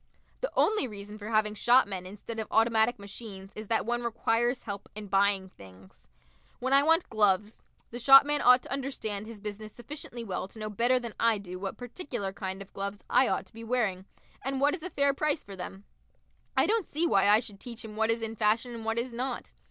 The 0.39 0.51
only 0.55 0.87
reason 0.87 1.19
for 1.19 1.29
having 1.29 1.53
shopmen 1.53 2.07
instead 2.07 2.39
of 2.39 2.47
automatic 2.49 2.97
machines 2.97 3.53
is 3.55 3.67
that 3.67 3.85
one 3.85 4.01
requires 4.01 4.63
help 4.63 4.89
in 4.95 5.05
buying 5.05 5.47
things. 5.49 6.07
When 6.57 6.73
I 6.73 6.81
want 6.81 7.07
gloves, 7.07 7.61
the 7.91 7.99
shopman 7.99 8.41
ought 8.41 8.63
to 8.63 8.73
understand 8.73 9.27
his 9.27 9.39
business 9.39 9.71
sufficiently 9.71 10.23
well 10.23 10.47
to 10.47 10.57
know 10.57 10.71
better 10.71 10.97
than 10.97 11.13
I 11.19 11.37
do 11.37 11.59
what 11.59 11.77
particular 11.77 12.33
kind 12.33 12.63
of 12.63 12.73
gloves 12.73 13.03
I 13.11 13.27
ought 13.27 13.45
to 13.45 13.53
be 13.53 13.63
wearing, 13.63 14.05
and 14.41 14.59
what 14.59 14.73
is 14.73 14.81
a 14.81 14.89
fair 14.89 15.13
price 15.13 15.43
for 15.43 15.55
them. 15.55 15.83
I 16.57 16.65
don't 16.65 16.87
see 16.87 17.05
why 17.05 17.27
I 17.27 17.39
should 17.39 17.59
teach 17.59 17.85
him 17.85 17.95
what 17.95 18.09
is 18.09 18.23
in 18.23 18.35
fashion 18.35 18.73
and 18.73 18.83
what 18.83 18.97
is 18.97 19.13
not. 19.13 19.53